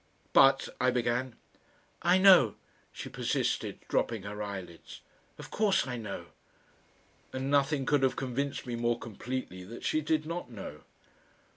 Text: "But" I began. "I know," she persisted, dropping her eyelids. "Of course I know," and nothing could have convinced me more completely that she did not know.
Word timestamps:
"But" 0.33 0.67
I 0.81 0.89
began. 0.89 1.35
"I 2.01 2.17
know," 2.17 2.55
she 2.91 3.07
persisted, 3.07 3.77
dropping 3.87 4.23
her 4.23 4.41
eyelids. 4.41 5.01
"Of 5.37 5.51
course 5.51 5.85
I 5.85 5.95
know," 5.97 6.25
and 7.31 7.51
nothing 7.51 7.85
could 7.85 8.01
have 8.01 8.15
convinced 8.15 8.65
me 8.65 8.75
more 8.75 8.97
completely 8.97 9.63
that 9.65 9.83
she 9.83 10.01
did 10.01 10.25
not 10.25 10.49
know. 10.49 10.79